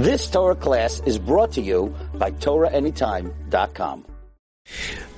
[0.00, 4.06] This Torah class is brought to you by TorahAnytime.com.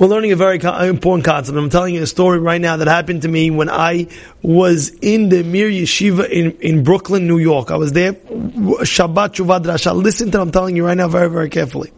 [0.01, 0.59] We're learning a very
[0.89, 1.57] important concept.
[1.57, 4.09] I'm telling you a story right now that happened to me when I
[4.43, 7.71] was in the Mir Yeshiva in, in Brooklyn, New York.
[7.71, 9.95] I was there, Shabbat Shuva drasha.
[9.95, 11.93] Listen to what I'm telling you right now very, very carefully.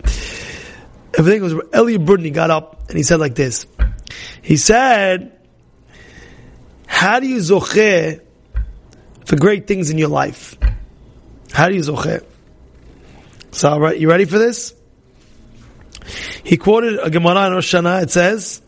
[1.17, 3.67] Everything was, Elliot he got up and he said like this.
[4.43, 5.41] He said,
[6.87, 8.21] how do you zocher
[9.25, 10.59] for great things in your life?
[11.51, 12.27] How do you zocher?
[13.55, 14.75] So, all right, you ready for this?
[16.43, 18.03] He quoted a Gemara in Rosh Hashanah.
[18.03, 18.61] It says,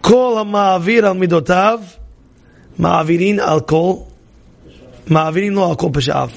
[0.00, 1.84] "Kol ha'ma'avir al midotav,
[2.78, 4.10] ma'avirin al kol,
[5.04, 6.32] ma'avirin lo al kol peshav."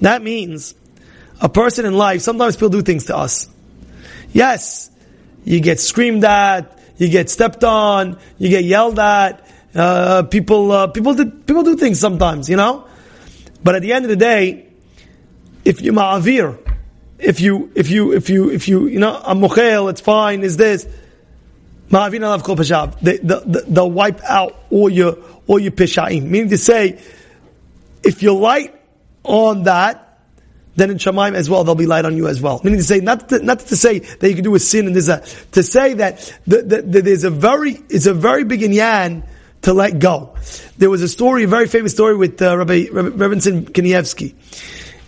[0.00, 0.74] That means
[1.42, 2.22] a person in life.
[2.22, 3.46] Sometimes people do things to us.
[4.32, 4.90] Yes,
[5.44, 9.46] you get screamed at, you get stepped on, you get yelled at.
[9.74, 12.86] Uh, people, uh, people do, people do things sometimes, you know.
[13.62, 14.70] But at the end of the day,
[15.64, 16.58] if you ma'avir,
[17.18, 20.56] if you, if you, if you, if you, you know, I'm mochel, it's fine, is
[20.56, 20.86] this,
[21.90, 22.98] ma'avir alav kol peshav.
[23.00, 26.24] They, they, they'll wipe out all your, all your peshaim.
[26.24, 27.00] Meaning to say,
[28.02, 28.74] if you're light
[29.22, 30.00] on that,
[30.76, 32.60] then in Shemaim as well, they'll be light on you as well.
[32.64, 34.94] Meaning to say, not to, not to say that you can do a sin and
[34.94, 38.60] there's a, to say that, that, that, that there's a very, it's a very big
[38.60, 39.26] inyan
[39.62, 40.34] to let go.
[40.76, 44.34] There was a story, a very famous story with uh, Rabbi, Rabbi Rebbetzin Kanievsky.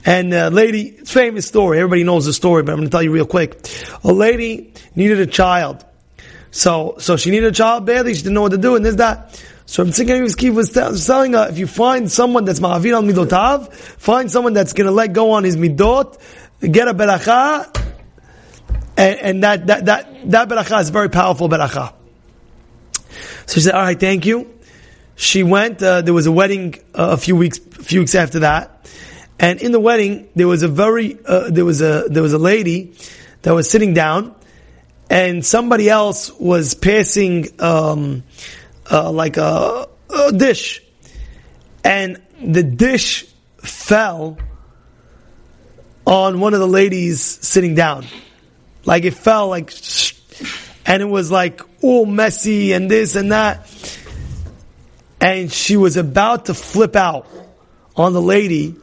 [0.07, 3.11] And a lady, famous story, everybody knows the story, but I'm going to tell you
[3.11, 3.69] real quick.
[4.05, 5.85] A lady needed a child.
[6.53, 8.97] So, so she needed a child badly, she didn't know what to do, and there's
[8.97, 9.45] that.
[9.67, 14.31] So I'm thinking was telling her, if you find someone that's ma'avir al midotav, find
[14.31, 16.17] someone that's going to let go on his midot,
[16.61, 17.77] get a beracha,
[18.97, 21.93] and, and that, that, that, that beracha is very powerful beracha.
[23.47, 24.55] So she said, all right, thank you.
[25.17, 28.39] She went, uh, there was a wedding uh, a few weeks, a few weeks after
[28.41, 28.89] that.
[29.39, 32.39] And in the wedding, there was a very, uh, there was a, there was a
[32.39, 32.95] lady
[33.43, 34.35] that was sitting down
[35.11, 38.25] and somebody else was passing, um,
[38.91, 40.83] uh, like a, a dish.
[41.85, 43.27] And the dish
[43.59, 44.39] fell
[46.07, 48.07] on one of the ladies sitting down.
[48.85, 49.73] Like it fell like,
[50.87, 53.71] and it was like all messy and this and that.
[55.21, 57.27] And she was about to flip out
[57.97, 58.77] on the lady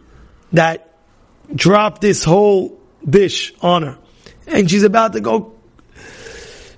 [0.54, 0.96] that
[1.54, 3.98] dropped this whole dish on her.
[4.48, 5.54] And she's about to go.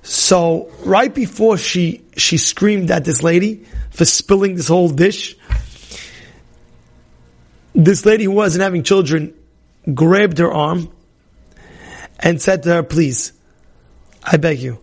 [0.01, 5.35] So right before she, she screamed at this lady for spilling this whole dish,
[7.73, 9.33] this lady who wasn't having children
[9.93, 10.91] grabbed her arm
[12.19, 13.33] and said to her, please,
[14.23, 14.79] I beg you,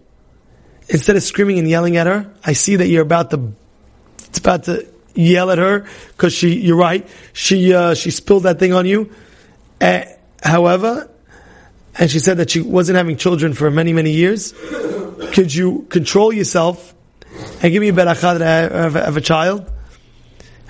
[0.88, 3.52] instead of screaming and yelling at her, I see that you're about to,
[4.26, 8.58] it's about to yell at her because she, you're right, she, uh, she spilled that
[8.58, 9.10] thing on you.
[9.80, 10.02] Uh,
[10.42, 11.10] however,
[11.98, 14.52] and she said that she wasn't having children for many, many years.
[15.32, 16.94] Could you control yourself
[17.62, 19.70] and give me a beracha that I have, have a child?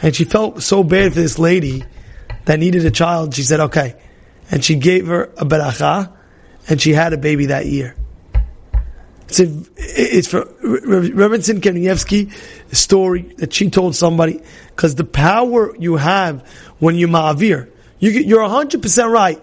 [0.01, 1.85] And she felt so bad for this lady
[2.47, 3.35] that needed a child.
[3.35, 3.95] She said, okay.
[4.51, 6.13] And she gave her a beracha
[6.69, 7.97] and she had a baby that year.
[9.33, 12.31] It's, a, it's for Rebbetzin Kanievsky
[12.75, 16.47] story that she told somebody because the power you have
[16.81, 19.43] when you ma'avir, you hundred percent right,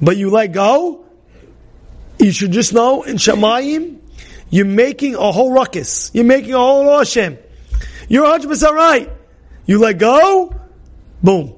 [0.00, 1.04] but you let go.
[2.20, 3.98] You should just know in Shemayim,
[4.48, 6.12] you're making a whole ruckus.
[6.14, 7.36] You're making a whole Hashem.
[8.08, 9.10] You're hundred percent right.
[9.66, 10.54] You let go,
[11.20, 11.56] boom.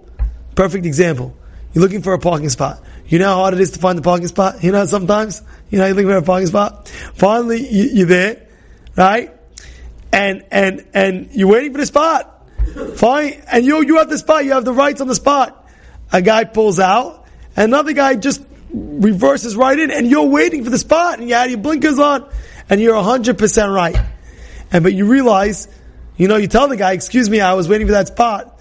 [0.55, 1.37] Perfect example.
[1.75, 2.83] You're looking for a parking spot.
[3.09, 4.65] You know how hard it is to find the parking spot?
[4.65, 5.43] You know sometimes?
[5.73, 6.87] You know, you're looking for a parking spot.
[7.15, 8.47] Finally, you, are there,
[8.95, 9.33] right?
[10.13, 12.47] And, and, and you're waiting for the spot.
[12.97, 13.43] Fine.
[13.51, 14.45] And you, you have the spot.
[14.45, 15.67] You have the rights on the spot.
[16.13, 17.27] A guy pulls out.
[17.57, 21.49] Another guy just reverses right in and you're waiting for the spot and you have
[21.49, 22.29] your blinkers on
[22.69, 23.97] and you're 100% right.
[24.73, 25.69] And, but you realize,
[26.19, 28.61] you know, you tell the guy, excuse me, I was waiting for that spot.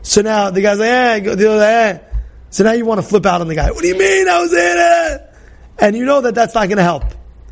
[0.00, 1.98] So now the guy's like, eh, the other, eh.
[2.48, 3.70] So now you want to flip out on the guy.
[3.70, 5.27] What do you mean I was in it?
[5.78, 7.04] And you know that that's not going to help.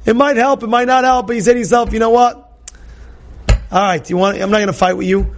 [0.04, 2.36] It might help, it might not help, but you say to yourself, you know what?
[3.70, 4.40] All right, you want?
[4.40, 5.34] I'm not going to fight with you.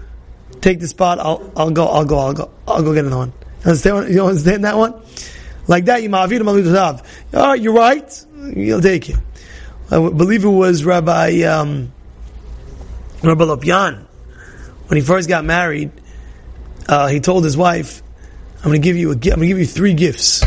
[0.60, 1.18] Take the spot.
[1.18, 1.86] I'll, I'll go.
[1.86, 2.18] I'll go.
[2.18, 2.50] I'll go.
[2.66, 3.32] I'll go get another one.
[3.64, 4.12] Understand?
[4.12, 4.94] You understand that one?
[5.66, 7.04] Like that, you ma'avir malutav.
[7.34, 8.24] All right, you're right.
[8.54, 9.16] He'll take you.
[9.90, 11.92] I believe it was Rabbi um,
[13.22, 14.06] Rabbi Lopian
[14.86, 15.90] when he first got married.
[16.88, 18.02] Uh, he told his wife,
[18.58, 20.44] I'm going to give you a, I'm going to give you three gifts.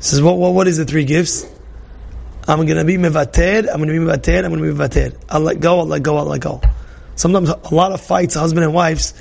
[0.00, 1.46] Says, what, what, what is the three gifts?
[2.46, 5.14] I'm going to be mevater, I'm going to be mevater, I'm going to be mevater.
[5.28, 6.62] I'll let go, I'll let go, I'll let go.
[7.14, 9.12] Sometimes a lot of fights, husband and wives,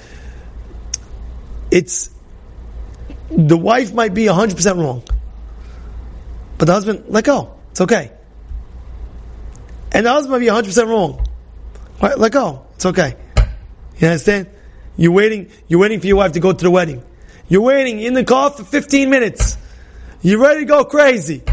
[1.71, 2.09] it's,
[3.29, 5.03] the wife might be 100% wrong.
[6.57, 7.55] But the husband, let go.
[7.71, 8.11] It's okay.
[9.91, 11.25] And the husband might be 100% wrong.
[12.01, 12.65] Right, let go.
[12.75, 13.15] It's okay.
[13.97, 14.47] You understand?
[14.95, 17.03] You're waiting, you're waiting for your wife to go to the wedding.
[17.49, 19.57] You're waiting in the car for 15 minutes.
[20.21, 21.43] You're ready to go crazy.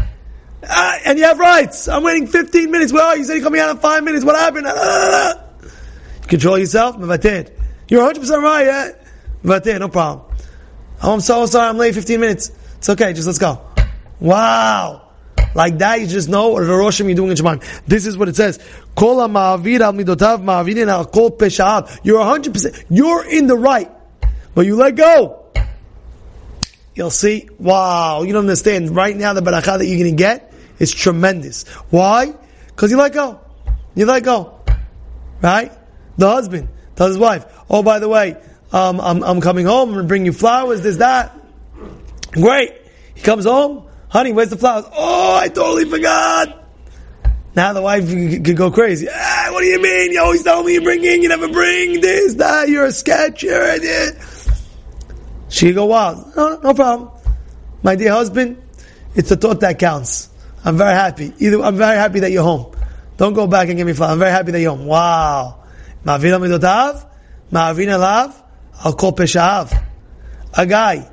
[0.67, 1.87] Uh, and you have rights.
[1.87, 2.91] I'm waiting 15 minutes.
[2.91, 4.25] Well, you said you're coming out in five minutes.
[4.25, 4.65] What happened?
[4.67, 5.35] Uh,
[6.23, 6.95] control yourself.
[6.97, 9.77] You're 100% right, yeah?
[9.77, 10.25] no problem.
[11.03, 11.69] Oh, I'm so sorry.
[11.69, 12.51] I'm late 15 minutes.
[12.77, 13.13] It's okay.
[13.13, 13.61] Just let's go.
[14.19, 15.05] Wow.
[15.53, 17.63] Like that, you just know what Roshim you're doing in Shemaim.
[17.87, 18.59] This is what it says.
[18.97, 21.37] Al midotav al kol.
[22.03, 23.89] You're 100%, you're in the right.
[24.53, 25.44] But you let go.
[26.95, 28.95] You'll see, wow, you don't understand.
[28.95, 31.67] Right now, the beracha that you're going to get is tremendous.
[31.89, 32.33] Why?
[32.67, 33.41] Because you let go.
[33.95, 34.61] You let go.
[35.41, 35.73] Right?
[36.17, 38.37] The husband tells his wife, oh, by the way,
[38.71, 41.37] um, I'm, I'm coming home, I'm going to bring you flowers, this, that.
[42.31, 42.73] Great.
[43.13, 44.85] He comes home, honey, where's the flowers?
[44.93, 46.63] Oh, I totally forgot.
[47.55, 49.07] Now the wife could go crazy.
[49.09, 50.11] Ah, what do you mean?
[50.11, 53.43] You always tell me you bring in, you never bring this, that, you're a sketch,
[53.43, 54.34] you're a...
[55.49, 56.35] She go wild.
[56.35, 57.11] No, no problem.
[57.83, 58.61] My dear husband,
[59.15, 60.29] it's the thought that counts.
[60.63, 61.33] I'm very happy.
[61.39, 62.75] Either I'm very happy that you're home.
[63.17, 64.13] Don't go back and give me flowers.
[64.13, 64.87] I'm very happy that you're home.
[64.87, 65.63] Wow.
[66.03, 67.07] Ma'avina midotav,
[67.51, 68.43] ma'avina lav,
[68.83, 69.83] I'll call peshav.
[70.57, 71.09] A guy,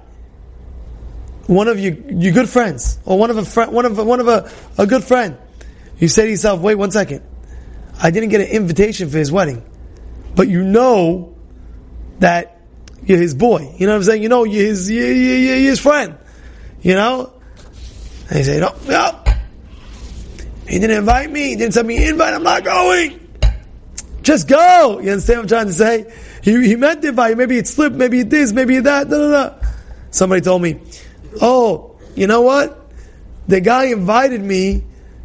[1.47, 4.21] one of you, your good friends, or one of a friend, one of a, one
[4.21, 5.37] of a, a good friend.
[5.99, 7.23] You say to yourself, wait one second.
[8.03, 9.65] I didn't get an invitation for his wedding.
[10.35, 11.37] But you know
[12.19, 12.62] that
[13.05, 13.75] you're his boy.
[13.79, 14.23] You know what I'm saying?
[14.23, 16.17] You know, you're his, you're, you're, his friend.
[16.83, 17.33] You know?
[18.29, 19.35] And he said, oh, no, no.
[20.69, 21.51] He didn't invite me.
[21.51, 22.33] He didn't send me invite.
[22.33, 23.21] I'm not going.
[24.23, 25.01] Just go.
[25.03, 26.15] You understand what I'm trying to say?
[26.43, 27.37] He, he meant to invite.
[27.37, 27.97] Maybe it slipped.
[27.97, 28.53] Maybe it this.
[28.53, 29.09] Maybe it that.
[29.09, 29.61] No, no, no.
[30.11, 30.81] Somebody told me,
[31.41, 32.91] oh, you know what?
[33.49, 34.85] The guy invited me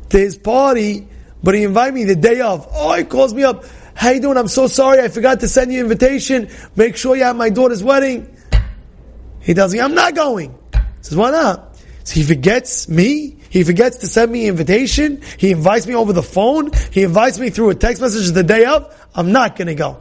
[0.10, 1.08] to his party,
[1.44, 2.68] but he invited me the day of.
[2.74, 3.64] Oh, he calls me up.
[3.98, 4.38] How you doing?
[4.38, 5.00] I'm so sorry.
[5.02, 6.50] I forgot to send you an invitation.
[6.76, 8.38] Make sure you have my daughter's wedding.
[9.42, 10.52] He tells me, I'm not going.
[10.72, 11.76] He says, why not?
[12.04, 13.38] So he forgets me.
[13.50, 15.24] He forgets to send me an invitation.
[15.38, 16.70] He invites me over the phone.
[16.92, 18.94] He invites me through a text message the day of.
[19.16, 20.00] I'm not going to go.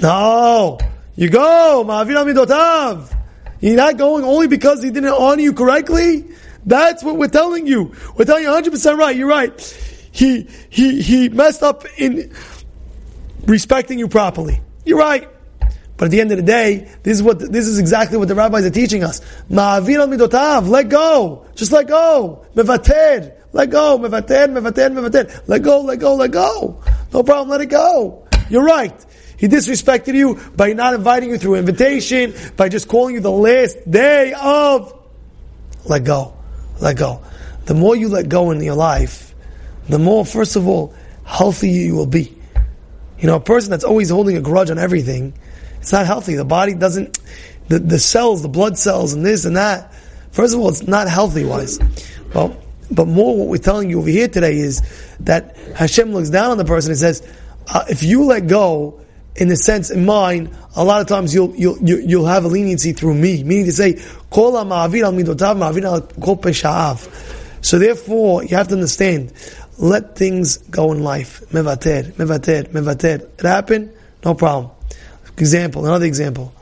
[0.00, 0.78] No.
[1.16, 1.84] You go.
[1.86, 3.14] Ma'avir midotav.
[3.60, 6.24] You're not going only because he didn't honor you correctly.
[6.64, 7.94] That's what we're telling you.
[8.16, 9.14] We're telling you 100% right.
[9.14, 9.60] You're right.
[10.12, 12.32] He, he, he messed up in
[13.46, 14.60] respecting you properly.
[14.84, 15.28] You're right.
[15.96, 18.34] But at the end of the day, this is what this is exactly what the
[18.34, 19.20] rabbis are teaching us.
[19.48, 21.46] Ma'avir al midotav, let go.
[21.54, 22.44] Just let go.
[22.56, 23.98] Mevater, let go.
[23.98, 25.42] Mevater, mevater, mevater.
[25.46, 26.82] Let go, let go, let go.
[27.12, 28.26] No problem, let it go.
[28.50, 28.94] You're right.
[29.36, 33.88] He disrespected you by not inviting you through invitation, by just calling you the last
[33.88, 34.92] day of.
[35.84, 36.34] Let go.
[36.80, 37.22] Let go.
[37.66, 39.34] The more you let go in your life,
[39.88, 40.94] the more, first of all,
[41.24, 42.36] healthy you will be.
[43.18, 45.34] You know, a person that's always holding a grudge on everything,
[45.80, 46.34] it's not healthy.
[46.34, 47.18] The body doesn't,
[47.68, 49.92] the, the cells, the blood cells and this and that,
[50.32, 51.78] first of all, it's not healthy wise.
[52.34, 52.56] Well,
[52.90, 54.82] but more what we're telling you over here today is
[55.20, 57.26] that Hashem looks down on the person and says,
[57.68, 59.00] uh, if you let go,
[59.36, 62.92] in the sense in mind, a lot of times you'll you'll you'll have a leniency
[62.92, 64.00] through me, meaning to say.
[67.60, 69.32] So therefore, you have to understand
[69.78, 71.40] let things go in life.
[71.50, 73.22] Mevater, mevater, mevater.
[73.38, 73.92] It happened,
[74.24, 74.70] no problem.
[75.36, 76.52] Example, another example.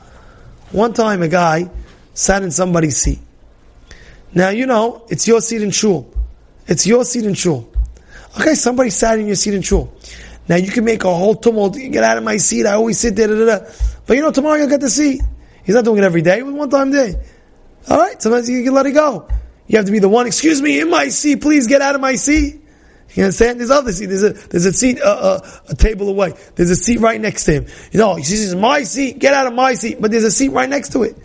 [0.71, 1.69] One time a guy
[2.13, 3.19] sat in somebody's seat.
[4.33, 6.11] Now you know, it's your seat in shul.
[6.67, 7.71] It's your seat in shul.
[8.39, 9.93] Okay, somebody sat in your seat in shul.
[10.47, 11.75] Now you can make a whole tumult.
[11.75, 12.65] Get out of my seat.
[12.65, 13.27] I always sit there.
[13.27, 13.65] Da, da, da.
[14.07, 15.21] But you know, tomorrow you'll get the seat.
[15.63, 16.39] He's not doing it every day.
[16.39, 17.15] It one time day.
[17.89, 18.21] All right.
[18.21, 19.29] Sometimes you can let it go.
[19.67, 20.27] You have to be the one.
[20.27, 21.41] Excuse me, in my seat.
[21.41, 22.62] Please get out of my seat.
[23.13, 23.59] You understand?
[23.59, 24.07] There's other seat.
[24.07, 26.33] There's a there's a seat uh, uh, a table away.
[26.55, 27.67] There's a seat right next to him.
[27.91, 29.19] You know, he says, "My seat.
[29.19, 31.17] Get out of my seat." But there's a seat right next to it.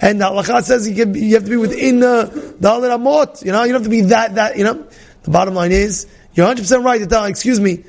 [0.00, 3.44] And the Allah says you, can, you have to be within uh, the Alir Amot.
[3.44, 4.56] You know, you don't have to be that that.
[4.56, 4.86] You know,
[5.22, 7.24] the bottom line is you're 100 percent right tell.
[7.24, 7.84] Excuse me,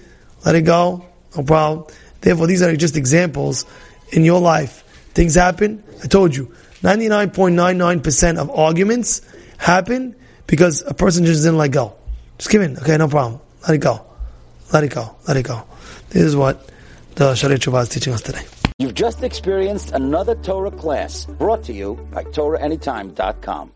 [0.45, 1.05] let it go.
[1.35, 1.87] No problem.
[2.21, 3.65] Therefore, these are just examples
[4.11, 4.83] in your life.
[5.13, 5.83] Things happen.
[6.03, 9.21] I told you, 99.99% of arguments
[9.57, 10.15] happen
[10.47, 11.95] because a person just didn't let go.
[12.41, 12.75] Just give in.
[12.79, 13.39] Okay, no problem.
[13.67, 14.03] Let it go.
[14.73, 15.15] Let it go.
[15.27, 15.61] Let it go.
[16.09, 16.67] This is what
[17.13, 18.41] the Shaarei Tshuva is teaching us today.
[18.79, 23.69] You've just experienced another Torah class brought to you by TorahAnytime.com.